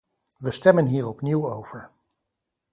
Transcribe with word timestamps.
We 0.39 0.51
stemmen 0.51 0.85
hier 0.85 1.07
opnieuw 1.07 1.47
over. 1.49 1.91